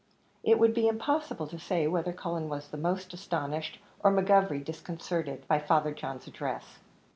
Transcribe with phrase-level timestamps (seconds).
[0.41, 5.59] It would be impossible to say whether Cullen was most astonished, or McGovery disconcerted, by
[5.59, 6.79] Father John's address.